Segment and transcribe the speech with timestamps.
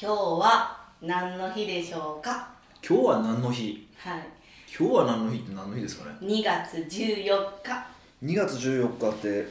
[0.00, 2.48] 今日は何の日でしょうか？
[2.86, 3.86] 今日は何の日？
[3.98, 4.22] はい。
[4.78, 7.24] 今日は何の日って何の日ですかね？2月14
[7.62, 7.86] 日。
[8.24, 9.48] 2月14日って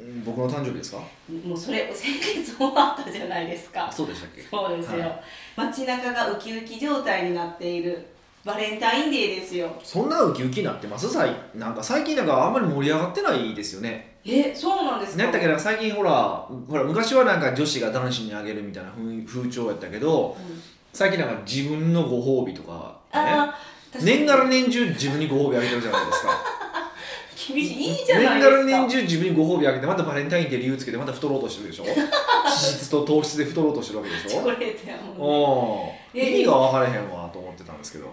[0.00, 0.98] うん僕の誕生日ですか？
[1.46, 4.42] もうそれ先月終わったじゃないですあかそうでしたっけ？
[4.42, 5.20] そうですよ、はい。
[5.56, 8.04] 街中がウキウキ状態になっている
[8.44, 9.74] バレンタインデーですよ。
[9.82, 11.10] そんなウキウキになってます？
[11.10, 14.16] さいなんか最近なんかあんまり盛り上がってないですよね。
[14.24, 15.18] えそうなんですか？
[15.18, 15.58] なんやったっけな？
[15.58, 20.62] 最近ほらほら昔はなんか女子が男子にあげるみたいな風風潮やったけどうん。
[20.92, 22.72] 最近なんか自分のご褒美とか、
[23.12, 26.28] ね、ああ年がら年中自分にご褒美あげてるじゃないですか。
[27.48, 28.56] 厳しいいいじゃないですか。
[28.56, 31.84] 年がら年中自分にご褒美あげてまたバレンタインって理由つけてまた太ろうとしてるでしょ？
[31.90, 31.96] 脂
[32.56, 34.28] 質と糖質で太ろうとしてるわけでしょ？
[34.28, 38.06] チョコレートやもんね意味が分からへんわと思ってたんですけど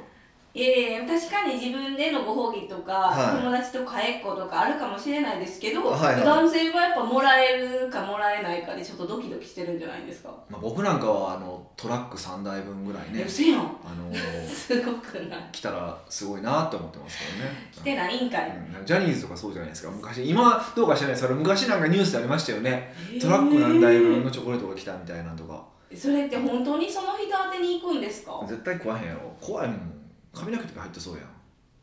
[0.54, 3.42] いやいや確かに自分でのご褒美とか、はい。
[3.42, 6.26] 友達とかえっことかあるかもしれないですけど、はいはい。
[6.26, 13.24] 男性はやっぱもらえるかもらえないかでちょっとドキドキしてるんじゃないですか、まあ、僕なんかはあのトラック3台分ぐらいね。
[13.24, 13.62] うせやん。
[13.62, 13.64] あ
[13.98, 15.50] のー すごくない。
[15.54, 17.70] 来たらすごいなって思ってますけどね。
[17.72, 19.90] 来てないんかい、うんジャニーズとかそうじゃないですか。
[19.92, 21.16] 昔今はどうか知らない。
[21.16, 22.94] ですけど昔なんかニュースでありましたよね。
[23.22, 25.64] トラック何台分のチョコレートが来たみたいなのとか。
[25.96, 28.42] それって本当にその人宛てに行くんですか？
[28.46, 29.20] 絶対食わへんやろ。
[29.40, 30.01] 怖いもん
[30.34, 31.26] 髪の毛とか入ってそうやん。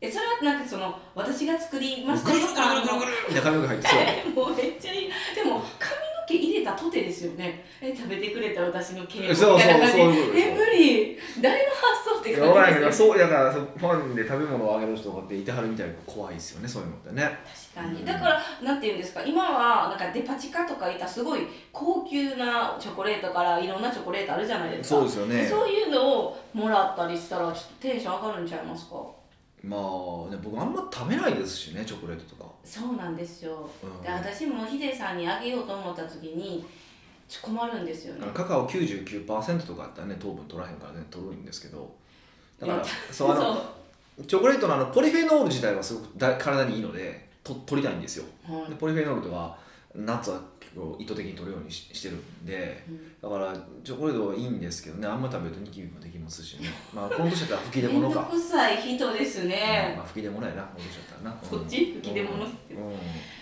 [0.01, 2.31] えそれはなんかその私が作りました。
[2.31, 4.33] ぐるぐるぐるぐるぐるみたいな髪の毛入ってそう。
[4.47, 5.09] もうめっちゃいい。
[5.35, 7.65] でも髪の毛入れたとてですよね。
[7.81, 9.91] え食べてくれた私の敬語みたいな感じ。
[9.91, 11.17] そういうことですえ無理。
[11.41, 17.23] 誰の発想って感じですよそうだからそうファンで食べ物をあげる人とかっていてはるみたいで怖いですよねそういうのってね。
[17.73, 17.99] 確かに。
[17.99, 18.05] うん。
[18.05, 19.23] だからなんていうんですか。
[19.23, 21.41] 今はなんかデパ地下とかいったすごい
[21.71, 24.95] 高級なチョコレートからいろんなチョコレートあるじゃないですか。
[24.97, 25.47] そうですよね。
[25.47, 28.95] そういうのをもらったりしたらちょっとテンション上がるんちゃいますか？
[29.63, 33.69] まあね僕あんま食べないですしねチョコレートとか、そうなんですよ。
[33.83, 34.01] うん。
[34.01, 36.65] で私もヒデさんにあげようと思った時に
[37.41, 38.27] 困るんですよね。
[38.33, 41.93] カカオ99%とかあったらね糖分取らへんからね取るんですけど。
[42.59, 43.79] だから そうあの
[44.27, 49.57] チョコレートのあのポリフェノール自体はすごくだ体にいいのでと取りたいんですよはいでポリフェノールとか
[49.95, 53.21] ナッツは結構意図的に取るようにししてるんでうん。
[53.21, 53.53] だから
[53.83, 56.69] チョコレートはいいんですけどねあんま食べるとニキビもできますしね。
[56.93, 58.21] まあこの年だったら吹き出物か。
[58.21, 61.43] どくさい人ですうんねまあ吹き出物やなこの年だったらな。
[61.43, 62.75] そっち吹き出物って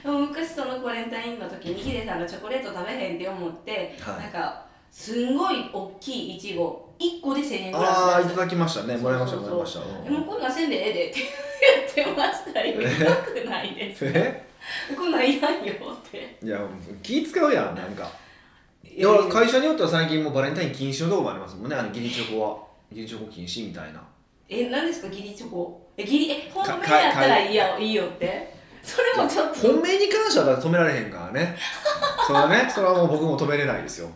[0.05, 0.21] うん。
[0.27, 4.21] 昔そのバレンタインの時にヒデさんがチョコレート食べへんって思って、はい。
[4.21, 8.97] なんかすんごい大きいいちご1個で1000円ぐらいああいただきましたね。
[8.97, 9.79] もらいましたもらいました。
[9.81, 10.03] うん。
[10.03, 11.19] でもこんなんせんでええでって
[11.95, 12.95] 言ってましたよえ？
[12.95, 14.05] 痛くないです。
[14.05, 14.47] え？
[14.95, 16.37] こんなんいらんよって。
[16.43, 16.59] いや
[17.03, 18.09] 気使うやんなんか。
[18.83, 21.75] いや会社によっては最近もうバレンタイン禁止のとこもありますもんね。
[21.75, 22.57] あの義理チョコは
[22.89, 24.01] 義理チョコ禁止みたいな。
[24.49, 25.87] え何ですか義理チョコ？
[25.95, 27.85] え義理え本命かやったらいいやい。
[27.85, 28.57] いよって。
[28.81, 29.59] それもちょっと。
[29.59, 31.55] 本命に関しては止められへんからね。
[32.25, 34.09] それはねそれはもう僕も止めれないですよ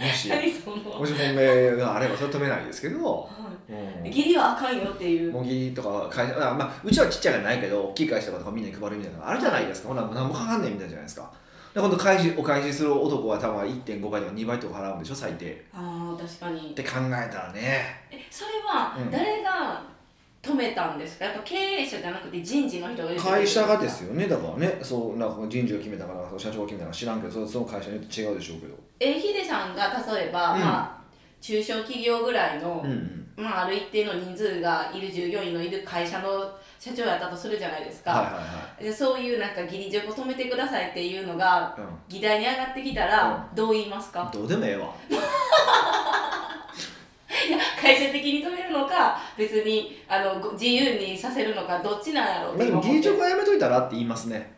[0.00, 1.06] もし も。
[1.06, 3.28] し本命があればそれは止めないですけど、
[3.68, 4.06] うん。
[4.06, 5.32] 義理はあかんよっていう。
[5.32, 9.88] もぎとか会社あ、まあ、うちはちっちゃいがないけど大きい会社とかみんなに配るみたいなのあるじゃないですか。
[9.88, 11.30] ほな何もかかんねんみたいなじゃないですか。
[11.74, 15.64] で今度開示お返しする男は多分1.5倍とか2倍とか払うんでしょ最低。
[15.72, 16.70] ああ確かに。
[16.70, 18.06] って考えたらね。
[18.10, 19.10] えそれはうん。
[19.10, 19.82] 誰が
[20.42, 21.24] 止めたんですか？
[21.26, 24.26] やっぱ経営者じゃなくて人事の人が会社がですよね。
[24.26, 28.74] だからねそうなんか人事が決めたから社長が決めたから知らんけどそその会社によって違うでしょうけど。
[28.98, 30.60] えヒデさんが例えば、うん。
[30.60, 31.00] まあ
[31.40, 32.90] 中小企業ぐらいの、うん。
[32.90, 38.40] うんまあ、ある一定の人数がいる従業員のいる会社の社長やったとするじゃないですか、はいはいは
[38.82, 41.86] でそういうなんか義理情報止めてくださいっていうのがい、うん。
[42.08, 44.30] 議題に上がってきたら、どう言いますか？
[44.30, 44.92] どうでもええわ
[47.80, 52.88] 会社的に止めるのか別にあのご自由にさせるのかどっちなんやろうでも今思って。
[52.90, 54.52] 議事長がやめといたらって言いますね、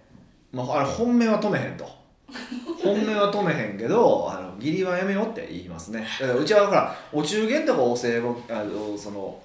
[0.53, 2.03] まあ、あれ本命は止めへんと。
[2.83, 6.05] 本命は止めへんけどあの義理はやめようって言いますね。
[6.21, 9.39] だからうちはほらお中元とかお歳暮あのその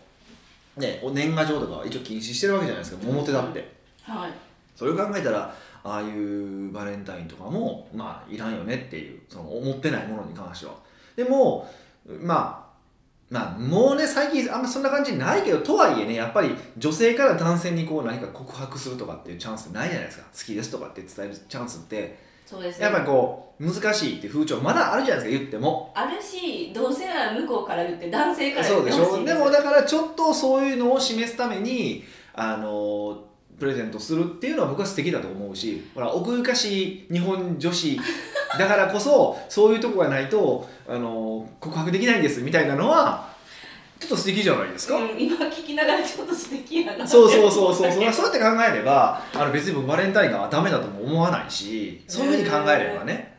[0.77, 3.71] ねお年賀状とかは一応禁止してるわけじゃないですか表だって、
[4.03, 4.31] はい。
[4.75, 10.73] それを考えたらああいうバレンタインとかもまあいらんよねっていうその思ってないものに関しては。
[11.15, 11.69] でも
[12.21, 12.66] まあ
[13.29, 20.25] まあもうね最近あんまそんな感じないけどとはいえねやっぱり女性から男性にこう何か告白するとかっていうチャンスないじゃないですか。
[20.33, 22.17] 好きですとかって伝えるチャンスって。
[22.45, 22.85] そうですね。
[22.85, 25.91] やっぱりこう難しいっていう風潮まだあるじゃないですか言っても。
[25.93, 29.25] あるしどうせなら向こうから言って男性からそうでし言ってほしいょ。
[29.25, 33.25] でもだからちょっとそういうのを示すためにあの
[33.59, 37.99] プレゼントするっていうのは僕は素敵だと思うしほら奥ゆかしい日本女子
[38.57, 43.27] だからこそそういうとこがないとあの告白できないんですみたいなのは
[43.99, 47.07] ちょっと素敵じゃないですか、うん、今聞きながらちょっと素敵やな。
[47.07, 47.89] そうそうそうそう。
[47.89, 53.37] そうそうやって考えればあの別に僕バレンタインがダメだとも思わないしそういうふうに考えればね。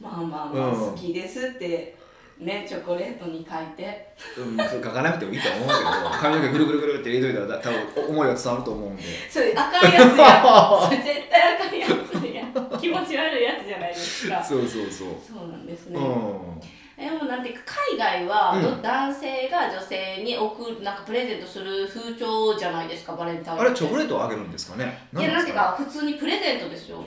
[0.00, 0.90] まあまあまあうん。
[0.92, 1.97] 好きですって
[2.40, 4.14] ねチョコレートに書いて。
[4.36, 9.02] うん、それ書かなくてもいいと思うけど髪の毛ぐるぐるぐるって入れといたら多分思いは伝わると思うんで。
[9.30, 10.42] それあかんやつや
[10.86, 12.78] それ 絶対あかんやつや。
[12.80, 14.42] 気持ち悪いやつじゃないですか。
[14.42, 15.08] そうそうそう。
[15.26, 16.60] そうなんですね、うん。
[16.98, 18.82] でもなんていうか海外は、うん。
[18.82, 25.06] 男性が女性に送るなんかプレゼントする風潮じゃないですかバレンタインあれチョコレレートをあげるんですかね。
[25.16, 27.02] いやなんていうかか普通にプレゼントですよ。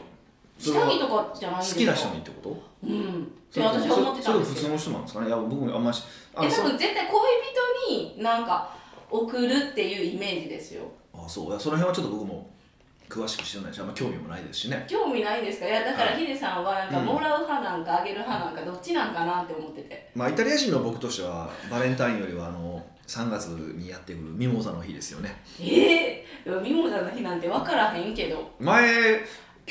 [0.59, 2.70] 下着とかじゃないんですか好きな人にってこと？
[2.83, 3.23] うん。
[3.23, 5.27] って私は思ってたんですけどそれ普通の人なんですかね？
[5.27, 6.03] いや僕もあんまし
[6.35, 7.19] あえそ多分絶対恋
[7.91, 8.69] 人になんか
[9.09, 10.83] 送るっていうイメージですよ。
[11.13, 11.59] あそう。
[11.59, 12.49] その辺はちょっと僕も
[13.09, 14.85] 詳しく知らないしあんま興味もないですしね。
[14.87, 15.67] 興味ないんですか？
[15.67, 20.09] いやだからはいヒデさんはなんかうんもらう派なんかあげる派なんかどっちなんかなって思ってて。
[20.15, 25.35] まあイタリア人の僕としてはバレンタインよりはあの3月にやってくるミモザの日ですよね。
[25.59, 28.49] ええー、ミモザの日なんて分からへんけど。
[28.59, 29.19] 前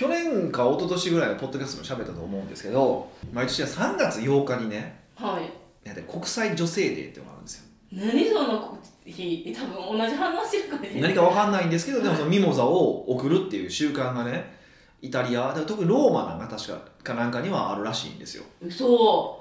[0.01, 5.93] 去年か一昨年ぐらいのポッドキャストも喋ったと思うんですけど毎年は3月8日にねはい。
[6.11, 7.65] 国際女性デーっていうのがあるんですよ。
[7.93, 14.59] 何その日多分同じ反応してるかもしれない何かわかんないんですけどでもそのミモザを送るっていう習慣がね
[15.03, 18.45] イタリア特にローマなんか確かかなんかにはあるらしいんですよ。
[18.63, 19.39] 嘘。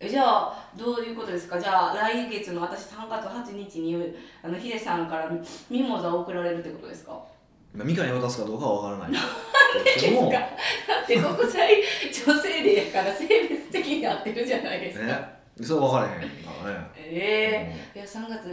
[0.00, 1.60] えじゃあどういうことですか？
[1.60, 5.30] じゃあ来月の私3月8日にあのヒデさんから
[5.68, 7.20] ミモザを送られるってことですか？
[7.74, 9.20] まあミカに渡すかどうかはわからない。
[9.84, 10.38] ですかけどもだ
[11.02, 15.38] って国際女性デーやから性別的になってるじゃないですか、ね。
[15.62, 16.26] それは分からへんか
[16.64, 16.90] らね。
[16.96, 18.46] ええいや3月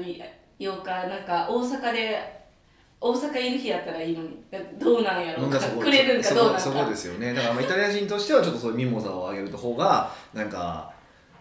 [0.59, 2.45] 8日なんか大阪で
[2.99, 4.43] 大阪いる日やったらいいのに。
[4.79, 5.49] どうなんやろう。
[5.49, 6.59] くれるんかどうなんか。
[6.59, 7.33] そこですよね。
[7.33, 10.94] だからまあイタリア人としてはちょっとそういうミモザをあげる方がなんか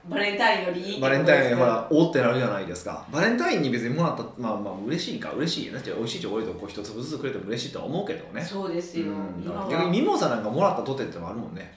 [0.08, 3.06] バレンタインよりいいバレンタインほらおってなるじゃないですか。
[3.10, 8.42] バレンタインに別にもらったまあまあ嬉しいか嬉しいだって美味しいチョコレートをこう一粒ずつくれても嬉しいとは思うけどね。
[8.42, 9.44] そうですよ、うん。
[9.70, 11.72] 逆にミモザなんかもらったとてってのもあるもんね。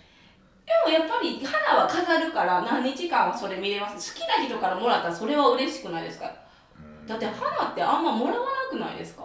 [0.65, 4.13] でもやっぱり花は飾るから何日間はそれ見れます。
[4.13, 6.29] 好きな人からもらったらそれは嬉しくないですか？
[7.07, 8.39] だって花ってあんまもらわ
[8.71, 9.23] なくないですか？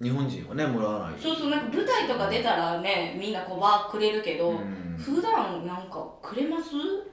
[0.00, 1.20] 日本人はねもらわない。
[1.20, 4.96] そうそうなんか舞台とか出たらねみんなこうバーくれるけど、うん。
[4.96, 6.74] 普段なんかくれます？
[6.74, 7.11] まあ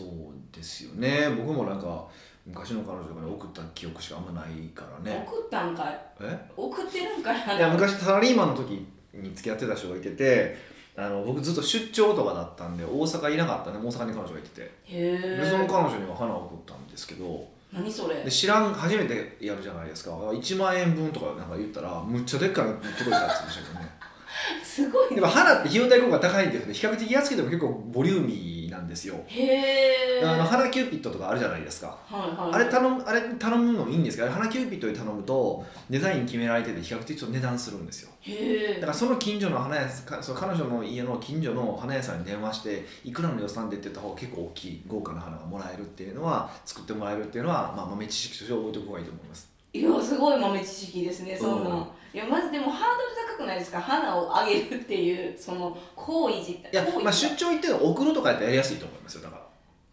[0.00, 1.28] そうですよね。
[1.36, 2.06] 僕もなんか
[2.46, 5.24] 昔の彼女とかに送った記憶しかあんまないからね。
[5.26, 6.00] 送ったんかい？
[6.20, 6.38] え？
[6.56, 10.56] 送ってるんかいいや昔サラリーマンの時に付き合ってた人がいてて
[10.96, 14.72] あの僕ずっと出張とかだったんで大阪いなかったね大阪に彼女がいてて。
[14.84, 18.24] へでそのえ彼女には花を送ったんですけど何それ？
[18.24, 20.10] で知らん初めてやるじゃないですか。
[20.12, 23.90] 1万円分とかなんか言ったらむっちゃでっかいの届いたって言ってましたけどね。
[24.64, 25.16] すごいね。
[25.16, 26.74] でも花って費用対効果高いんですね。
[26.74, 29.14] 比較的安くても結構ボリューミーなんですよ。
[29.26, 31.98] へえあの花キューピッドとかあるじゃないですか。
[32.06, 32.54] はいはい。
[32.54, 38.10] あれ頼むあれ頼むのいいんですけど花キューピッドで頼むとデザイン決められてて比較的ちょっと値段するんですよ。
[38.22, 49.50] へえだからその近所の花屋さんその彼女の家の近所の花屋さんに電話していくらの予算でって言った方が結構大きい豪華な花がもらえるっていうのは作ってもらえるっていうのは、まあ、豆知識として覚えておく方がいいと思います。
[49.72, 53.80] いやすごい豆知識ですねそんなん、うんいやまずでもハードル高くないですか？
[53.80, 59.22] 花をあげるっていうその行為自体いやまあ、出張行っての送るとかやったらやりやすいと思いますよ。
[59.22, 59.40] だか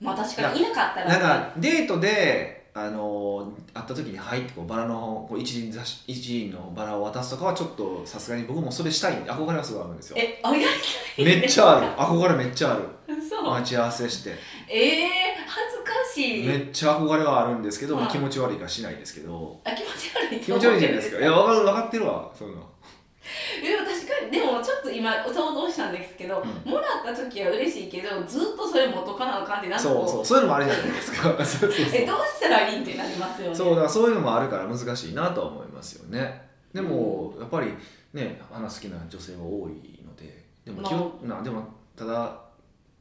[0.02, 1.22] まあ確かにいなかったららなん
[1.52, 5.74] かデートであの会った時に入ってこうバラのこう一輪
[6.06, 9.16] 一輪のバラを渡すとかはちょっとさすがに僕もそれしたい。
[9.18, 10.18] んで憧れはすごいあるんですよ。
[10.20, 10.64] えあやり
[11.16, 11.26] たい。
[11.26, 11.88] めっちゃある。
[11.88, 12.84] 憧れめっちゃある。
[13.28, 14.36] そう待ち合わせして。
[14.70, 15.10] ええ
[15.48, 15.77] 恥ずか
[16.18, 16.48] しい。
[16.48, 19.60] めっちゃ憧れはあるんですけど、気持ち悪いからしないですけど。
[19.64, 21.20] あ気持ち悪い気持ち悪いじゃないですか。
[21.20, 22.64] いや分かる分かってるわそういうの
[23.62, 24.32] でも確かに。
[24.32, 30.26] でもちょっと今想像したんですけど、うもらった時は嬉しいけどずっとそれ元かなあかんってなんかこそうそう。
[30.26, 31.22] そういうのもあるじゃないですか。
[31.46, 33.56] そうそうそうえどうしたらいいってなりますよね。
[33.56, 36.48] そうだからそういうのもあるから難しいなとは思いますよね。
[36.74, 37.74] でもやっぱり
[38.14, 40.48] ね花好きな女性は多いので。
[40.66, 41.64] でも気を、なでも
[41.96, 42.47] ただ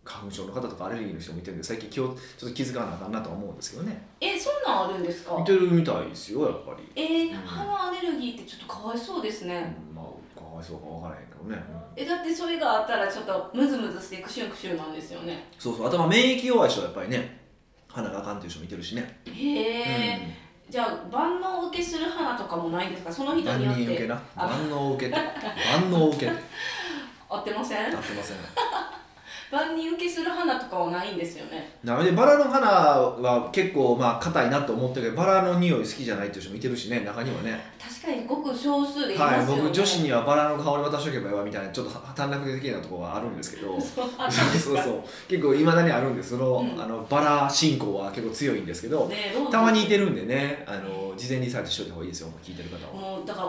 [0.06, 4.06] 花粉症の方とかアレルギーの人もいてるんで最近気をちょっと気づかなあかんなとは思うんですけどね。
[4.20, 5.36] えそんなんあるんですか？
[5.36, 7.36] 見てるみたいですよやっぱり、えーうん。
[7.38, 11.64] 鼻アレルギーってちょっとかわいそうですね、うん、まあかわいそうか分からへんけどね、
[11.96, 12.02] うん。
[12.02, 15.48] えだってそれがあったらちょっとムズムズしてクシュンクシュンなんですよね。
[15.58, 15.88] そうそう。
[15.88, 17.40] あとまあ免疫弱い人はやっぱりね
[17.88, 19.70] 鼻があかんっていう人もいてるしね、へ
[20.10, 20.36] え、
[20.68, 23.10] じゃあ万能受けする花とかもないんですか？
[23.12, 23.80] そのうん、人によって。
[23.80, 24.22] 万人受けな。
[24.36, 24.46] あ。
[24.46, 25.18] 万能受けて。
[25.80, 26.32] 万能受けて。
[27.28, 27.92] 合ってません？
[27.92, 28.36] なってません
[29.50, 31.70] 万人受けする花とかはないんですよね。
[31.84, 37.60] なのでバラの花は結構まあ硬いなと思ってるけどバラの匂い好きじゃないっていう人もいてるしね中にはね。
[37.78, 43.78] 確かにごく少数でいはいますよね、僕女子にはバラの香り渡しとけばいいわみたいなちょっと短絡的なところがあるんですけど。
[43.80, 44.08] そう
[44.58, 45.02] そうそう。
[45.28, 46.30] 結構いまだにあるんです。
[46.30, 46.82] その,、うん。
[46.82, 52.92] あのバラ信仰は結構強いんですけどねたまにいてるんでねあの事前リサーチしといた方がいいですよ聞いてる方は。
[52.92, 53.48] もうだから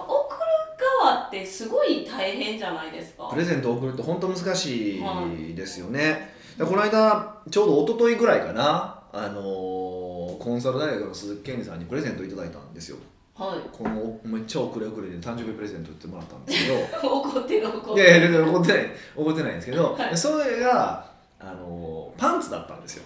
[1.14, 3.30] ってすごい大変じゃないですか。
[3.32, 8.64] プレゼントを送るって本当難しいですよね、でこの間ちょうど一昨日ぐらいかな
[9.12, 12.98] ああのーコンサル大学の鈴木健二さんにプレゼントいただいたんですよ。
[13.36, 13.60] はい。
[13.72, 16.72] このめっちゃ遅れ遅れで誕生日プレゼントってもらったんですけ
[17.02, 17.14] ど。
[17.16, 18.08] 怒ってる怒ってる。
[18.08, 21.10] いやいや怒ってない怒ってないんですけど、それが、
[21.40, 23.04] あのーパンツだったんですよ。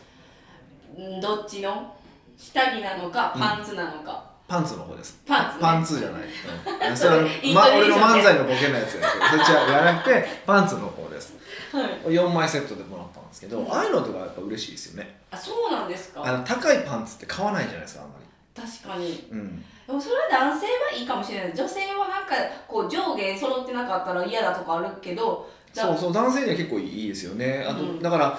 [1.00, 1.96] んどっちの？
[2.38, 5.18] 下着なのかパンツなのか、パンツの方です。
[5.26, 5.62] パンツね。
[5.62, 7.22] パンツじゃない、うん、それは
[7.56, 11.36] ま、俺の漫才のボケのやつやけどそっちはじゃなくてパンツの方です。
[11.72, 12.12] はい。
[12.12, 13.72] 4枚セットでもらったんですけど、うん。
[13.72, 15.16] ああいうのとかやっぱ嬉しいですよね。
[15.32, 16.22] あそうなんですか。
[16.26, 18.16] あの高いパンツって買わないじゃないですかあんま
[18.54, 19.08] 確かに。
[19.08, 19.66] りうん。
[19.88, 21.54] でもそれは男性はいいかもしれない。
[21.56, 22.36] 女性はなんか
[22.68, 27.66] こう上下揃ってなかったら嫌だとかあるけどだそうそう男性には結構いいですよね。
[27.66, 28.02] あと、うん。
[28.02, 28.38] だから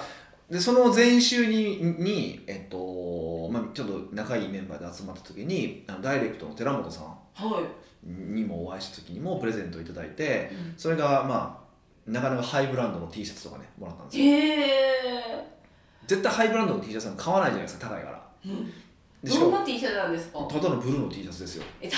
[0.51, 2.77] でその前週にに、えっと
[3.53, 10.73] まあ、ちょっと仲いいメンバーで集まった時にあのダイレクトの寺本さんはい、にもお会いした時にもプレゼントいただいてうん。
[10.77, 11.63] それがま
[12.07, 14.25] あなかなかハイブランドの T シャツとかねもらったんですよ。
[14.25, 14.29] へ
[15.39, 15.47] え、
[16.05, 18.21] 絶対ハイブランドの T シャツなんか買わないじゃないですか高いから。
[18.45, 18.71] うん、
[19.23, 20.39] どんな T シャツなんですか？
[20.39, 21.63] ただのブルーの T シャツですよ。
[21.79, 21.97] えた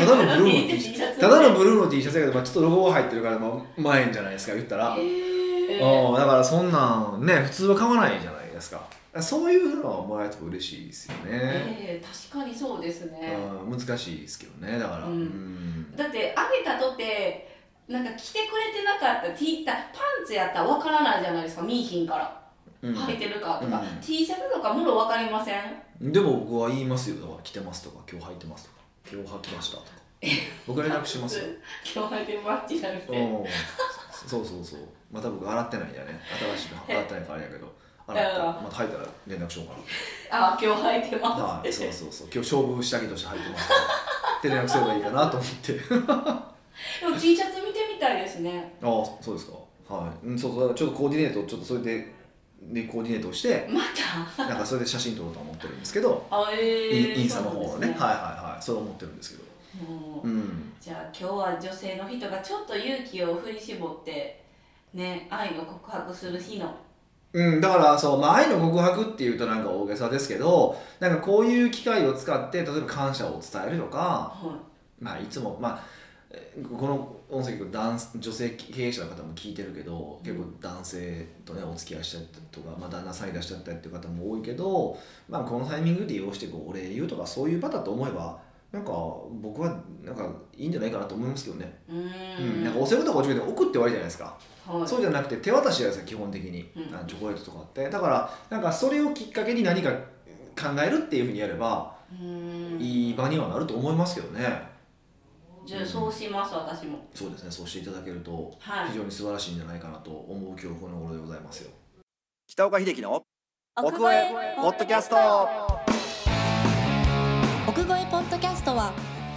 [0.00, 1.18] ただのブルーの T シャツ。
[1.20, 5.80] ただのブルルーの T シャツやけど、まあ、ちょっとロゴが入ってるから、まあ、うまいんじゃないですか言ったら、へえ。
[5.80, 8.80] うんだからそんなんね普通は買わないじゃないですか
[9.20, 15.12] そういうのはもらえると嬉しいですよね、えー、確かにそうですね、うん、難しいですけどねだから、うん。
[15.12, 15.96] うん。
[15.96, 17.54] だってあげたとて
[17.88, 19.76] なんか着てくれてなかった T パン
[20.26, 22.42] ツやったらわからないじゃないですか見いひんから、
[22.80, 22.94] うん。
[22.94, 24.00] 履いてるかとか、うん。
[24.00, 25.52] T シャツとかもろわかりませ
[26.00, 26.12] ん？
[26.12, 27.16] でも僕は言いますよ。
[27.16, 28.76] だから着てますとか今日履いてますとか。
[29.12, 29.88] 今日履きましたとか。
[30.66, 31.44] 僕は連絡しますよ。
[31.94, 33.18] 今日履いてるバッチじゃなくて。
[33.18, 33.44] うん。
[34.26, 34.80] そうそうそう。
[35.10, 36.20] また僕洗ってないんだよね。
[36.56, 39.74] 新しいの洗ってないからあれやけど洗ったらまた履いたら連絡しようか
[40.30, 41.42] あ今日履いてなます。
[41.42, 42.28] はいそうそうそう。
[42.32, 43.70] 今日勝負下着として履いてます
[44.38, 45.72] って連絡すればいいかなと思って。
[47.00, 48.74] でも T シャツ見てみたいですね。
[48.82, 49.52] ああそうですか。
[49.94, 50.60] はい、うん、そうそう。
[50.60, 52.14] だからちょっとコーディネートをちょっとそれで
[52.62, 53.80] でコーディネートをしてま
[54.36, 54.44] た？
[54.44, 57.68] なんかそれで写真撮ろうとは思ってるんですけど あえー、インインスタの方をね。
[57.68, 58.20] そうなんですはいはい
[58.52, 58.62] はい。
[58.62, 59.42] そう思ってるんですけど。
[60.24, 60.72] うんうん。
[60.80, 64.42] じゃあ今日は女性の人がちょっと勇気を振り絞って
[64.94, 66.74] ね愛の告白する日の
[67.32, 74.58] うん、だからそう、まあ、愛の告白っていうとなんか大げさですけどなんかこういう機会を使って例えば感謝を伝えるとか、は
[75.00, 75.84] まあ、いつも、まあ、
[76.30, 84.98] えーこの音声結構男女性経営者の方も聞いてるけど結構男性とねお付き合いしちゃったりとか、まあ、旦那さんいらっしゃったりっていう方も多いけど、
[85.30, 88.38] まあ、このタイミングで利用してこうお礼言うとかそういう場だと思えば
[88.72, 88.90] なんか
[89.42, 90.26] 僕はなんか
[90.56, 92.60] いいんじゃないかなと思いますけどね、いうん。
[92.62, 94.38] んなんかお歳暮とかお中元で送って終わりじゃないですか。
[94.66, 94.88] はい。
[94.88, 96.94] そうじゃなくて手渡しじゃないですか基本的に、うん。
[96.94, 97.90] あのチョコレートとかって。
[97.90, 102.80] だからなんかそれをきっかけに何か考えるっていうふうにやればうーん。
[102.80, 104.72] いい場にはなると思いますけどね。
[105.66, 106.98] じゃあそうします私も。
[107.14, 108.88] そうですねそうしていただけるとはい。
[108.88, 111.70] 非常に素晴らしいんじゃないかなと思う今日この頃でございますよ。
[112.48, 113.22] 北岡秀樹の
[113.74, 115.16] 奥越えポッドキャスト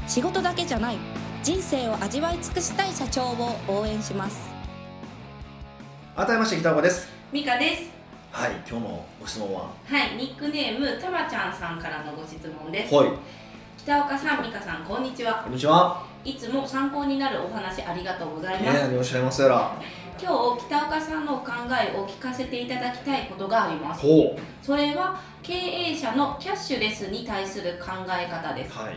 [0.08, 0.98] 仕事だけじゃない
[1.42, 4.50] 人生を味わい尽くしたい社長を応援します。
[6.16, 7.10] 改めまして北岡です。
[7.32, 7.90] ミカです。
[8.32, 9.62] はい今日のご質問は？
[9.62, 12.94] はいニックネームたまちゃんさんからのご質問です。
[12.94, 13.10] はい。
[13.78, 15.42] 北岡さんミカさんこんにちは。
[15.44, 16.06] こんにちは。
[16.24, 19.80] いつも参考になるお話ありがとうございねます、えいらっしゃいませら
[20.20, 24.02] 今日北岡さんのお考えを聞かせていただきたいことがあります。
[24.02, 28.74] ほそれは経営者のキャッシュレスに対する考え方です。
[28.74, 28.96] うはい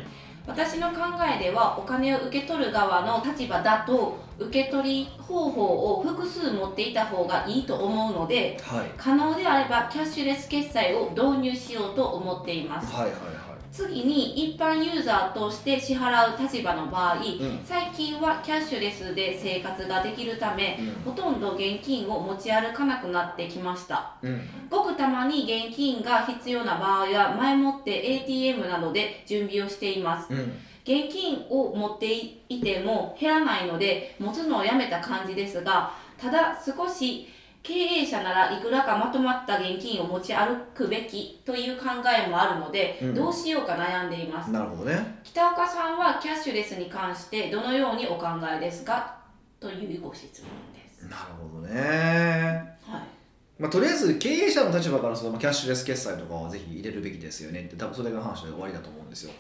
[0.49, 8.91] 私の考えではお金を受け取る側の立場だと受け取り方法を複数持っていた方がいいと思うのではい。
[8.97, 12.93] 可能であればキャッシュレス決済を導入しようと思っています。
[12.95, 17.21] はいはいは次に一般ユーザーとして支払う立場の場合、ん。
[17.65, 24.15] 最近はキャッシュレスで生活ができるためいほとんど現金を持ち歩かなくなってきました。
[24.23, 24.31] うん。
[24.31, 30.33] うんごくたまに現金が必要な場合は前もって ATM などで準備をしています。
[30.33, 30.53] うん。
[30.89, 32.15] 現金を持って
[32.49, 37.29] いても減らないので持つのをやめた感じですがただ少し
[37.69, 43.15] 経営者ならいくらかまとまった現金を持ち歩くべきという考えもあるので、うん。
[43.15, 44.51] どうしようか悩んでいます。
[44.51, 45.21] なるほどね。
[45.23, 49.19] 北岡さんはキャッシュレスに関してどのようにお考えですか？
[49.61, 52.79] というご質問です、なるほどね。
[52.87, 53.03] はい、
[53.59, 59.33] まあ、とりあえず経営者の立場からそのキャッシュレス決済とかはぜひ入れるべきですよねって多分それが話で終わりだと思うんですよ。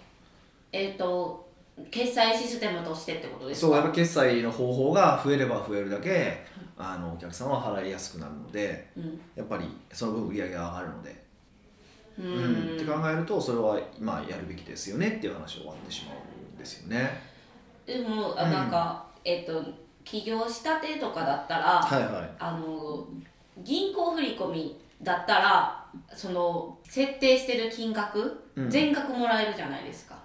[0.71, 1.48] えっ、と
[1.91, 3.67] 決済システムとしてってことですか？
[3.69, 6.45] そうやっぱ決済の方法が増えれば増えるだけ
[6.77, 9.21] あのお客さんは払いやすくなるのでうん。
[9.35, 11.25] やっぱりその分売り上げが上がるので、
[12.19, 17.11] ううんって考えるとそれはまあやるべきですよねっていう話終わってしまうんですよね。
[17.87, 19.63] でもなんか、えっ、と
[20.05, 22.31] 起業したてとかだったら、はいはい。
[22.39, 23.07] あの
[23.59, 28.71] 銀行振込だったらその設定してる金額、うん。
[28.71, 30.17] 全額もらえるじゃないですか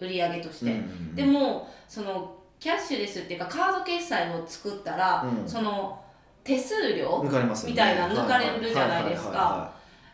[0.00, 0.80] 売り上げとして、
[1.14, 5.48] でもそのキャッシュレスっていうかカード決済を作ったら、うん。
[5.48, 5.98] その
[6.44, 7.72] 手数料抜かれますよね。
[7.72, 9.72] みたいな抜かれるじゃないですか。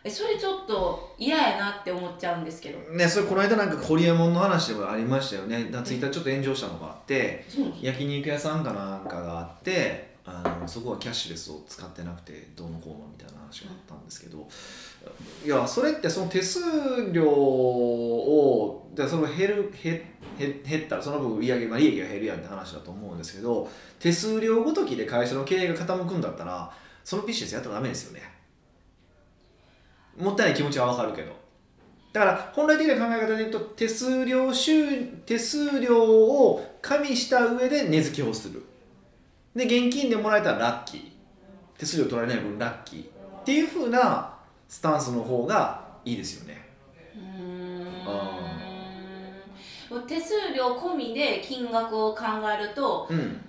[0.09, 2.79] それちょっと嫌やなって思っちゃうんですけど。
[2.93, 5.69] ねそれこの間なんかホリエモンの話でもありましたよね。
[5.83, 14.47] ツイッターちょっと炎上したのがあってそうなん焼肉屋さんかなんかがあってあのそこはキャッシュレスを使ってなくてどうのこうのみたいな話があったんですけど、
[15.45, 16.59] いやそれってその手数
[17.11, 20.01] 料をでその減る減
[20.37, 26.71] 減ったらその分売上げ、まあ、利益が減るやんって話だと思うんですけど手数料ごときで会社の経営が傾くんだったら
[27.03, 28.21] そのビジネスやったらダメですよね。
[30.17, 31.31] もったいない気持ちはわかるけど。
[32.11, 38.63] だから本来的な考え方で言うと手数料収手数料を加味した上で値付けをする。
[39.55, 41.01] で現金でもらえたらラッキー。
[41.77, 43.03] 手数料取られない分ラッキー。
[43.03, 44.36] っていう風な
[44.67, 46.67] スタンスの方がいいですよね。
[47.15, 47.67] うん。
[50.07, 53.41] 手数料込みで金額を考えるとうん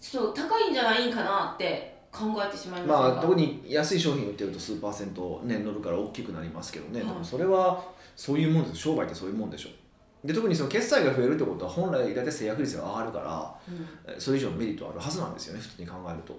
[0.00, 7.08] ちょっと高いんじゃないんかなって考えてしまいますまあ特に安い商品売ってると数パーセントね乗るから大きくなりますけどね、はい。
[7.08, 7.84] でもそれは
[8.16, 8.76] そういうもんです。
[8.76, 9.68] 商売ってそういうもんでしょ。
[10.26, 13.54] で特にその決済が増えるってことは本来大体制約率が上がるから
[14.06, 16.38] えそれ以上のメリットはあるはずなんですよね普通に考えると。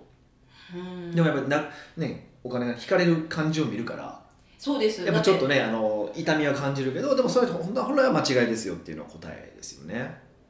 [0.76, 1.16] うん。
[1.16, 4.20] でもやっぱりな、ね、お金が引かれる感じを見るから。
[4.58, 5.04] そうです。
[5.04, 9.96] やっぱちょっとねねあの痛みは感じるけどでもそれ本当は本来は間違いですよっていうのは答えですよね。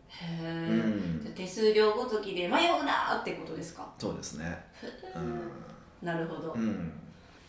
[0.09, 1.19] へうえ、ん。
[1.21, 3.87] じゃあ手数料ごときで迷うなってことですか？
[3.97, 4.65] そうですね。
[6.01, 6.53] なるほど。
[6.53, 6.91] う、ん。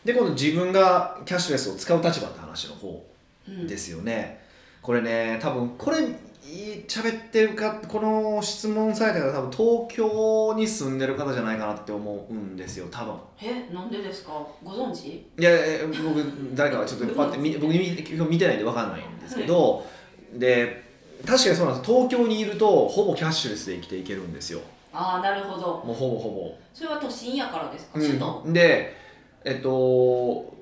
[0.05, 3.05] で今度自分がキャッシュレスを使う立場って話の方
[3.49, 3.67] うん。
[3.67, 4.41] ですよね、
[4.81, 5.99] これね多分これ
[6.43, 13.15] 喋ってるかこの質問された方多分東京に住んでる方じゃないかなって思うんですよ多分。
[13.41, 14.33] えなんでですか？
[14.63, 15.07] ご存知？
[15.09, 15.51] いや
[15.87, 16.23] 僕
[16.55, 19.87] 誰かはちょっとこうやって見僕見てないんで分かんないんですけど、
[20.35, 20.83] で
[21.25, 21.91] 確かにそうなんです。
[21.91, 24.61] 東京にいるとほぼキャッシュレスで生きていけるんですよ。
[24.93, 25.83] ああなるほど。
[25.87, 28.97] もうほぼほそれは都心やからですか、ぼ、首都うんで
[29.45, 30.53] えっと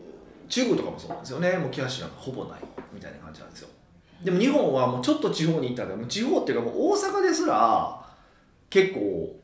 [0.49, 1.57] 中国とかもそうなんですよね。
[1.57, 2.61] もうキャッシュなんかほぼない
[2.93, 3.70] みたいな感じなんですよ
[4.23, 8.01] でも日本はもうちょっと地方に行ったらもう地方っていうかもう大阪ですら
[8.69, 9.35] 結構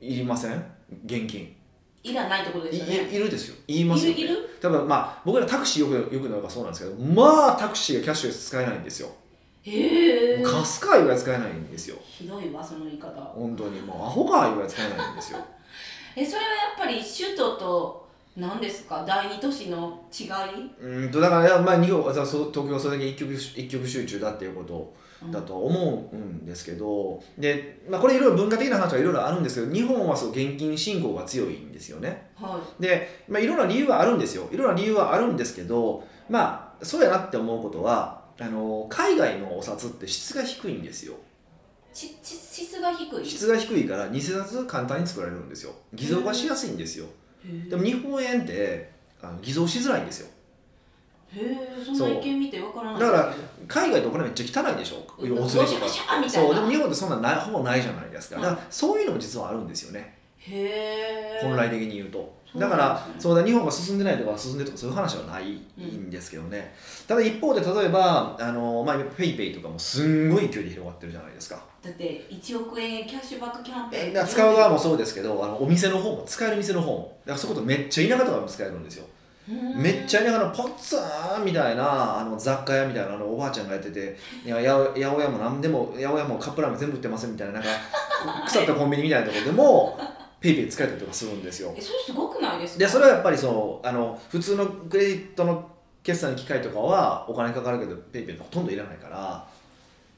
[0.00, 0.64] いりません？
[1.04, 1.54] 現金。
[2.02, 3.10] いらないってこといですよね。
[3.12, 3.56] いいるですよ。
[3.68, 4.58] 言いますよ、ね、いるいる？
[4.60, 9.08] 多分まあ僕らタクシーよくよく乗るからそうなんですけどまあタクシーがキャッシュレス使えないんですよ。
[9.62, 10.42] へえ。
[10.42, 11.96] カスカー以外使えないんですよ。
[12.02, 13.08] ひどいわその言い方。
[13.20, 15.38] 本当にもうアホか以外使えないんですよ。
[16.16, 18.01] えそれはやっぱり首都と
[18.36, 19.04] 何ですか？
[19.06, 20.28] 第二都市の違い？
[20.80, 22.14] うーんとだからまあ日本東
[22.54, 24.94] 京はそれだけ一極一極集中だっていうこと
[25.30, 32.30] だとは思うんですけどで、まあ、これいろいろ文化的な話はいろいろあるんですけど日本はそう現金信仰が強いんですよね。
[32.34, 34.48] はで、まあ、いろんな理由はあるんですよ。
[34.50, 41.16] いろんな理由はあるんですけどまあそうやなって思うことはあの海外のお札って質が低いんですよ。
[41.92, 43.26] 質が低い？
[43.26, 45.72] 質が低いから偽札簡単に作られるんですよ。
[45.92, 47.04] 偽造がしやすいんですよ。
[47.04, 47.08] へ
[47.68, 48.90] でも日本円って
[49.22, 50.28] あの偽造しづらいんですよ。
[51.34, 53.34] えそんな意見見てわからないだから
[53.66, 55.06] 海外ってお金めっちゃ汚いでしょ。
[55.18, 55.38] うん。
[55.38, 56.54] お釣りとそう。
[56.54, 58.40] でも日本ってそんなないほぼないじゃないですか。
[58.40, 58.56] だうん。
[58.56, 60.18] からそういうのも実はあるんですよね。
[60.38, 66.74] へえ本来的に言うとだからそうだ日本が進んでないとか進んでるとかそういう話はないんですけどね、
[67.08, 71.64] ただ一方で例えばあの、まあ、ペイペイとかもすんごい勢いで広がってるじゃないですか。
[71.82, 77.16] だって1億円キャッシュバックキャンペーン使う側もそうですけどあのお店の方も使える店の方も。
[77.24, 79.06] だからそういうことめっちゃ田舎とかも使えるんですよ。
[79.48, 79.82] うん。
[79.82, 80.96] めっちゃ田舎のポツ
[81.40, 87.68] ンみたいなあの雑貨屋みたいなのおばあちゃんがやってていやや八百屋も何でも八百屋もカップラーメン全部売ってますみたいななんか
[88.46, 89.98] 腐ったコンビニみたいなところでも
[90.42, 91.72] PayPay 使えたりとかするんですよ。
[91.76, 92.78] えそれすごくないですか？
[92.80, 95.70] でそれはやっぱりそうあの普通のクレジットの
[96.02, 99.46] 決済の機械とかはお金かかるけど PayPay ほとんどいらないから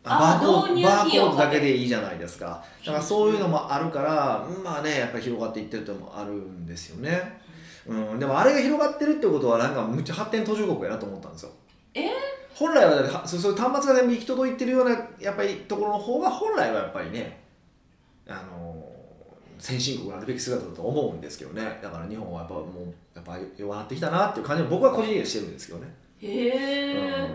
[0.07, 2.65] あバーコードバーコードだけでいいじゃないですか。
[2.87, 7.41] だからそういうのもあるからまあねやっぱり広がっていってるってのもあるんですよね、
[7.87, 11.51] うん、でもあれが広がってるってことはなんかむっちゃ発展途上国やなと思ったんですよ。
[11.95, 12.09] え？
[12.55, 17.41] 本来はそうそう端末が全部行き届いてるようなやっぱりところの方が本来はやっぱりね
[18.29, 18.94] あの
[19.59, 21.79] 先進国があるべき姿だと思うんですけどね。
[21.83, 27.35] だから日本はやっぱもうやっぱ弱なってきたなっていう感じも僕は個人的にはしてるんですけどね、へえ、うん。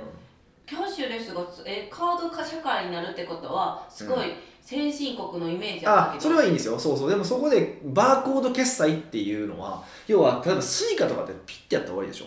[0.66, 6.78] キャッシュレスがつえカード化社会になるってことはすごい先進国のイメージああそれはいいんですよ。
[6.78, 7.10] そうそう。
[7.10, 12.26] でもそこでバーコード決済っていうのは要は例えば Suica とかってピッてやったら終わりでしょ。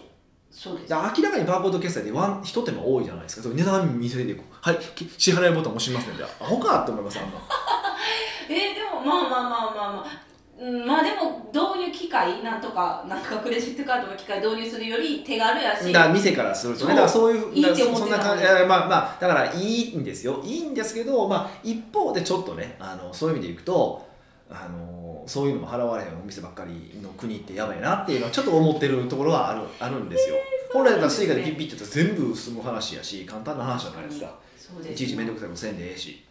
[0.50, 0.88] そうです。
[0.88, 3.42] で明らかにバーコード決済でワン一手間多いじゃないですか。
[3.42, 6.14] それ値段見せてはいき支払いボタン押しますね。
[6.16, 7.38] じゃあアホかって思いますあんな
[8.50, 10.32] えーでもまあまあまあまあまあ。
[10.60, 15.92] うんまあでも導入きっ械なんとかなんかクレジットカードの機械導入するより手軽やし。
[15.92, 16.90] だから店からするとね。
[16.90, 18.44] だからそういういいって思ってたそんな感じ。
[18.44, 24.06] まあまあだからいいんですよいいんですけど、まあ、一方でちょっとねあのそういう意味でいくと
[24.50, 30.36] あのそういうのも払われへんお店ばっかりの国ってやばいなっていうのはちょっと思ってるところはあるあるんですよ、
[30.72, 34.34] 本来だったら Suica でピッピッてやったら全部済む話やし簡単な話じゃないですか。
[34.56, 36.22] そうですいちいち面倒くさいことせんでええし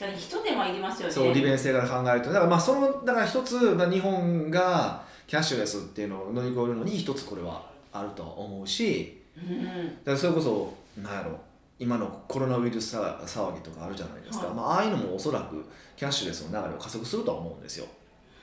[0.00, 1.14] 確かに一手間いりますよね。
[1.14, 2.28] そう利便性から考えると。
[2.28, 9.70] だからまあそのだから一つ、まあ、日本がキャッシュレスっていうのを乗り越えるのに一つこれはあると思うしうんだ
[10.06, 11.38] からそれこそなんやろ
[11.78, 14.54] 今のコロナウイルスさ騒ぎとかあるじゃないですか、はい。
[14.56, 15.62] まあ、ああいうのもおそらく
[15.96, 17.86] キャッシュレスの流れを加速するとは思うんですよ、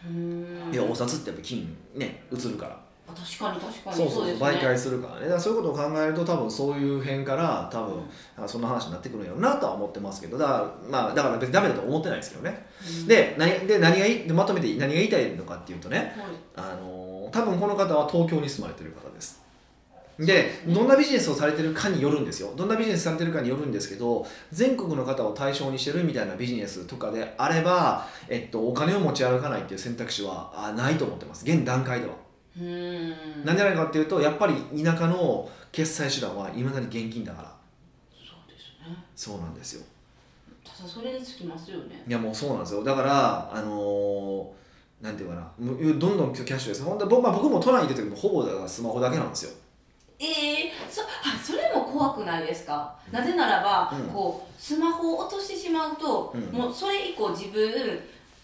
[0.05, 0.71] うん。
[0.71, 2.71] でお札ってやっぱ金ね移るから。
[2.73, 3.95] あ確かに確かに。
[3.95, 4.33] そうそうそうね。
[4.33, 5.21] 媒介するからね。
[5.21, 8.03] だからそういうことを考えると多分そういう辺から多分
[8.35, 10.37] あそんな話になってくるんやろうなとは思ってますけど。
[10.37, 12.65] だからまあだから別にダメだとは思ってないですけどね。
[13.01, 13.07] うん。
[13.07, 16.15] で何で何がいまとめて何が言いたいのかっていうとね、
[16.55, 16.71] はい。
[16.71, 19.47] あの多分この方は東京に住まれてる方です。
[20.19, 22.51] でどんなビジネスをされてるかによるんですよ。
[22.55, 31.45] どんなビジネスされてるかによるんですけど全国の方を対象にしてるみたいなビジネスとかであれば、えっと、お金を持ち歩かないっていう選択肢はあないと思ってます。
[31.45, 32.13] 現段階では、
[32.59, 33.45] うん。
[33.45, 37.55] なんでないかっていうとやっぱり田舎の決済手段はいまだに現金だから。
[38.11, 38.97] そうですね。
[39.15, 39.85] そうなんですよ。
[40.63, 42.03] ただそれにつきますよね。
[42.07, 42.83] いやもうそうなんですよ。
[42.83, 44.57] だからあのー
[45.01, 45.51] なんていうかな。
[45.59, 49.51] どんどんキャッシュレス本当は僕,、まあ、僕も都内に出てるほぼだからスマホだけなんですよ。
[50.19, 54.07] ええそあそれも怖くないですか、なぜならば、うん。
[54.07, 56.41] こうスマホを落としてしまうと、うん。
[56.45, 57.99] もうそれ以降自分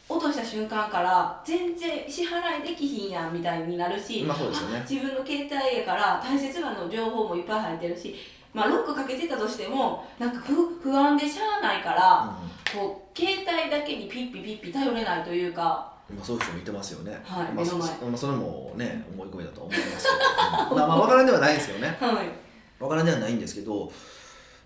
[0.09, 4.77] 落とした瞬間から全然支払いできひんやんみたいになるし、まあそうですよね。
[4.77, 8.15] あ自分の携帯やから大切なの情報もいっぱい入ってるし、
[8.53, 12.37] まあ、ロックかけてたとしてもなんか不不安でしゃあないから、
[12.71, 20.07] こう携帯だけにピッピピッピ頼れないというかまあ、そういう人もいてますよね、はいまあ、そまあそれもね思い込みだと思います
[20.69, 21.97] けど、 まあまあ分からんではないですよね。
[21.99, 22.29] はい。
[22.79, 23.91] 分からんではないんですけど、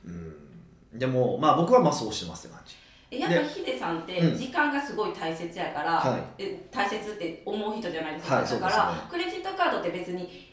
[0.05, 2.75] うん、でもまあ僕はまあそうしてますって感じ。
[2.75, 4.37] えやっぱヒデさんってうん。
[4.37, 6.43] 時間がすごい大切やから、はい。
[6.43, 10.47] え大切って思う人じゃないですか、はいだから、ねクレジットカードって別に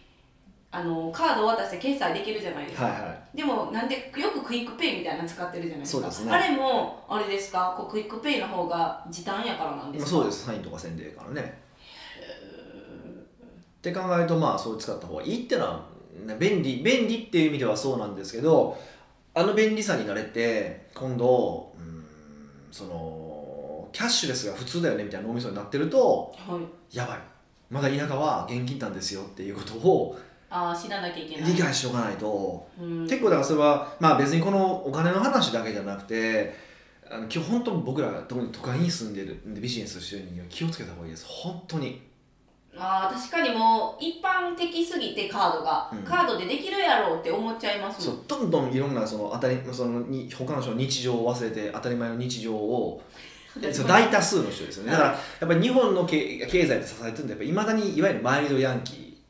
[0.71, 3.37] あのカードを渡して決済できるじゃないですか、はいはい。
[3.37, 6.03] でもなんでよく QUICPay みたいなの使ってるじゃないですか。
[6.03, 6.33] そうですね。
[6.33, 7.75] あれもあれですか？
[7.77, 10.13] こう QUICPay の方が時短やからなんですか？
[10.13, 10.47] まあそうです。
[10.47, 11.65] サインとかせんでええからね。
[13.79, 15.85] って考えるとまあそう使った方がいいってのは
[16.25, 18.79] ね便利便利っていう意味ではそうなんですけど
[19.35, 21.94] あの便利さに慣れて今度うん
[22.75, 26.59] そのキャッシュレスが普通だよねみたいな脳みそになってるとは
[26.93, 26.97] い。
[26.97, 27.19] やばい。
[27.71, 30.19] まだ田舎は現金なんですよっていうことを
[30.51, 31.53] ああ知らなきゃいけない。
[31.53, 32.67] 理解しておかないと。
[32.81, 33.03] うん。
[33.05, 36.53] 結構だからそれはまあ別にこのお金の話だけじゃなくて
[37.09, 41.27] あの今日本当に僕ら特に都会に住んでるビジネスしてる人間は気をつけた方がいいです。
[41.29, 42.03] 本当に
[42.77, 45.99] あー確かにもう一般的すぎてカードが、うん。
[46.03, 48.17] カードでできるやろうって思っちゃいますもん。
[48.17, 53.03] そうどんどんいろんなその当たりそのに他の人の日常を忘れて当たり前の日常を
[53.61, 54.93] 大多数の人ですよね。
[54.93, 59.23] だからやっぱり日本の経経済で支えてるんでいまだにいわゆるマイルドヤンキ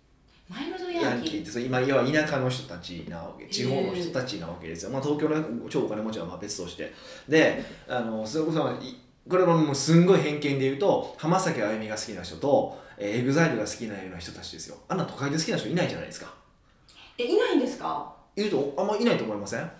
[0.48, 0.92] マイルドー？
[0.94, 6.94] ヤンキーって今いわゆる田舎の人たちなわけ地方の人たちなわけですよ、まあ、東京の超お金持ちはまあ別として。
[7.28, 8.96] であのそれこそい
[9.28, 14.76] これはもうすんごい偏見で言うと浜崎あゆみが好きな人とえー、 EXILE が好きなような人たちですよ。
[14.88, 16.32] あんな都会で好きな人いないじゃないですか。
[17.18, 18.12] えいないんですか？
[18.36, 19.70] いるとあんまいないと思いません？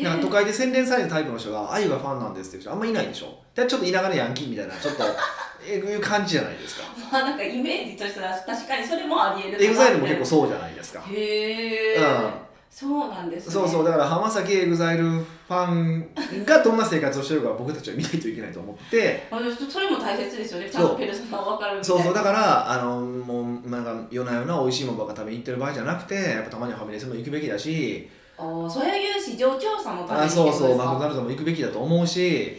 [0.00, 3.38] なんか都会で洗練されたタイプの人があゆがファンなんですっていう人あんまいないでしょ？
[3.54, 5.02] でちょっと田舎のヤンキーみたいなちょっと
[5.66, 6.82] えいう感じじゃないですか。
[7.10, 11.02] まあなんかイメージとしては確かにそれもありえる EXILE も結構そうじゃないですか。
[11.08, 12.30] へえ、うん
[12.74, 13.52] そうなんですね。
[13.52, 13.84] そうそう。
[13.84, 16.08] だから浜崎 EXILE ファン
[16.46, 19.28] がどんな生活をしてるか僕たちは見ないといけないと思って。
[19.70, 20.70] それも大切ですよね。
[20.70, 21.96] ちゃんとペルソナを分かるみたいな。
[21.96, 22.14] そうそう。
[22.14, 28.08] だからあのもうなんか夜な夜な美味しいものばっか食べに行ってる場合じゃなくてやっぱたまにはファミレスも行くべきだし。
[28.38, 30.76] あーそういう市場調査のためにあそうそう。
[30.76, 32.56] マクドナルドも行くべきだと思うし。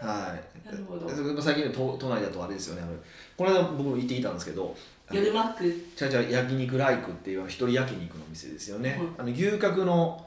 [0.00, 0.66] はい。
[0.66, 1.08] なるほど。
[1.40, 2.82] 最近の都都内だとあれですよね。
[3.36, 4.74] この間僕も行っていたんですけど
[5.10, 5.86] 夜マック。
[5.96, 10.26] じゃじゃ焼肉ライクっていう一人焼肉の店ですよね、はあの牛角の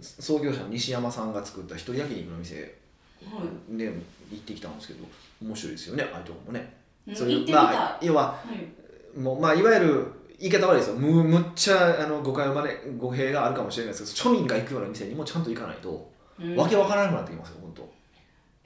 [0.00, 2.78] 創業者の西山さんが作った一人焼肉の店
[3.24, 3.76] はい。
[3.76, 5.04] で行ってきたんですけど
[5.42, 6.74] 面白いですよねああいうとこもね、
[7.06, 9.18] うんそまあ要ははい。
[9.18, 10.06] もうまあいわゆる
[10.38, 10.94] 言い方悪いですよ。
[10.94, 16.54] むむっちゃあの誤解生まれ語弊があるかもしれないですけど庶民が行くような店にもちゃんと行かないと、うん。
[16.54, 17.97] わけわからなくなってきますよ本当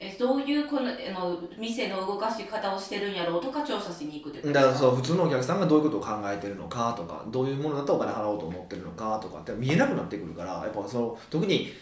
[0.04, 11.72] えどういうこのあの店の動かし方をしてるんやろうとか調査しに行くってことだからですそう普通のお客さんがどういうことを考えてるのかとかどういうものだとお金払おうと思ってるのかとかって見えなくなってくるからやっぱその特に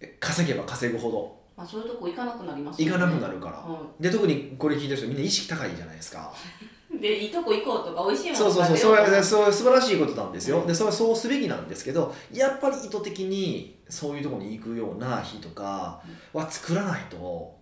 [0.00, 1.40] え稼げば稼ぐほど。
[1.56, 6.32] あそういうとこ行かなくなります行かなくなる、るから、はで特にこれ聞いてる人みんな意識高いじゃないですか。
[6.94, 9.22] い、でいいとこ行こうとか美味しいものそうそうそうそうとか。
[9.22, 10.64] それ素晴らしいことなんですよ。
[10.66, 16.00] でそれはそうすべきなんですけどやっぱり意図的にそういうところに行くような日とか
[16.32, 17.59] は作らないと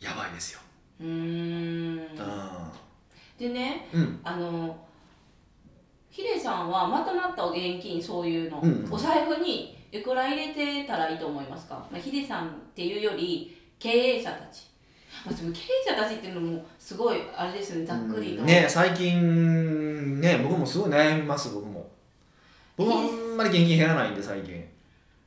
[0.00, 0.60] やばいですよ、
[1.00, 1.98] うーん。
[1.98, 2.02] う
[3.38, 4.76] でねんうん、あの
[6.10, 8.92] ヒデさんはまとまった現金そういうの、うんうん。
[8.92, 14.66] お財布にいくら入れてたらいいと思いますか、まあ、ヒデさんっていうより経営者たち、
[15.24, 17.86] まあ、でも経営者たちっていうのもすごいあれですよね。
[17.86, 21.86] ざっくりの、ね最近ね僕もすごい悩みます僕も。
[22.76, 24.64] 僕もあんまり現金減らないんで最近。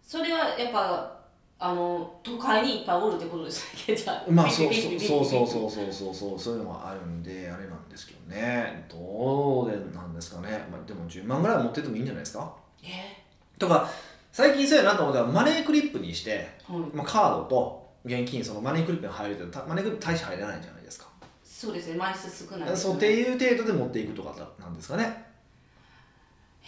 [0.04, 1.19] それはやっぱ
[1.62, 12.54] あの都会にいっぱいおるってことですねじゃあまあそうそうそうそうそうそうそうそうそういうのがあるんであれなんですけどねどうでなんですかね、まあ、でも10万ぐらいは持っててもいいんじゃないですか。
[12.82, 13.22] え？
[13.60, 13.90] とか
[14.32, 21.08] 最近そうやなと思ったらマネークリップにして、ーはい、まあ、カードと現金そのマネークリップに入るけどたマネークリップ大して入らないじゃないですか、
[21.44, 25.29] そうですね枚数少ないですそうっていう程度で持っていくとかなんですかね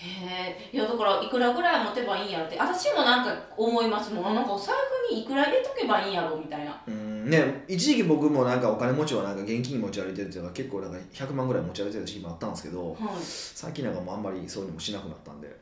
[0.02, 2.58] へえいやだからいくらぐらい持てばいいんやろって。
[2.58, 4.36] 私もなんか思いますもん。
[4.36, 4.74] なんかお財
[5.10, 6.82] 布にいくら入れとけばいいんやろみたいな。
[6.88, 7.30] うん。
[7.30, 12.98] ね一時期僕もなんかお金持ちはなんか現金持ち歩いてるっていうのが結構なんか100万ぐらい持ち歩いてた時期もあったんですけどはい。
[13.22, 15.48] 最近なんかもうあんまりそういうのもしなくなったんで。
[15.48, 15.54] へ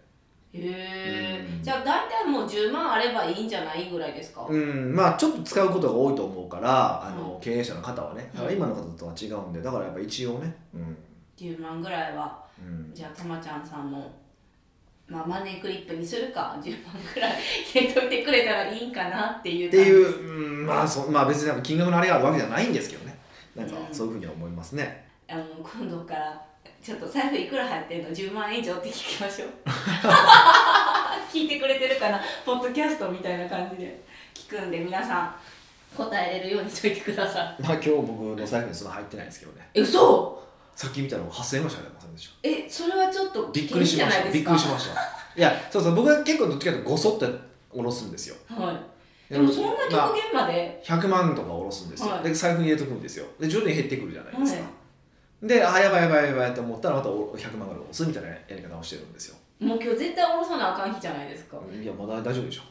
[0.54, 1.63] えうん。
[1.63, 4.95] じゃあ大体もう10万あればいいんじゃないぐらいですか、うん。
[4.95, 8.32] まあちょっと使うことが多いと思うからあの、経営者の方はね。
[8.34, 10.97] だからうん今の方とは違うんでだからやっぱ一応ねうん、
[11.38, 12.47] 10万ぐらいは。
[12.62, 14.12] うん、じゃあたまちゃんさんも、
[15.10, 17.34] まあ、マネークリップにするか10万ぐらい
[17.74, 23.17] 入れといてくれたらいいんかなっていうっていう、うん、まあそまあ別に金額のあれがあるわけじゃないんですけどね。
[23.56, 23.93] なんかうん。
[23.93, 26.41] そういうふうには思いますね、あの今度から
[26.82, 29.50] ちょっと財布いくら入ってんの？10万円以上って聞きましょう。
[31.34, 32.22] 聞いてくれてるかな？
[32.45, 34.04] ポッドキャストみたいな感じで。
[34.50, 35.36] 聞くんで皆さん
[35.95, 37.62] 答えれるようにしといてください。
[37.62, 39.69] まあ今日僕の財布にそんな入ってないですけどね。
[39.74, 40.41] え嘘
[40.79, 44.31] さっき見たら8000円ぐらいしか入ってませんでしたえそれはちょっとびっくりしました。
[44.31, 45.01] びっくりしました。
[45.35, 48.37] いやそうそう僕は結構どっちかというとごそっと下ろすんですよ。
[48.47, 49.33] たはい。
[49.33, 52.23] でもそんな極まあ限まで、100万とか下ろすんですよ、はい。
[52.23, 53.25] で財布に入れとくんですよ。
[53.37, 54.67] で徐々に減ってくるじゃないですか、は
[55.43, 62.61] であやばいやばいやばいと思ったらまたお100万ぐらい下ろすみたいなやり方をしてるんですよもう今日絶対下ろさなあかん日じゃないですかいやまだ大丈夫でしょ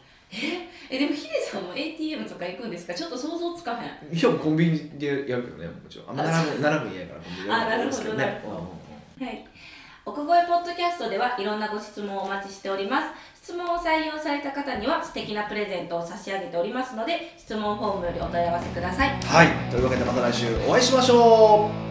[0.90, 2.94] えでもヒデさんも ATM とか行くんですか？
[2.94, 3.76] ちょっと想像つかへ
[4.14, 4.16] ん。
[4.16, 6.10] いやコンビニでやるけどねもちろん。
[6.10, 8.14] あんま並ぶ並ぶ嫌やからコンビニでやるんですけど。
[8.14, 8.70] ねあなるほどなる
[9.20, 9.44] ほはい。
[10.06, 13.06] 奥越ポッドキャストではいろんなご質問をお待ちしております。
[13.42, 19.10] 質問を採用された方には素敵なプレゼントを差し上げておりますので、質問フォームよりお問い合わせください。
[19.22, 19.48] はい。
[19.70, 21.87] というわけでまた来週お会いしましょう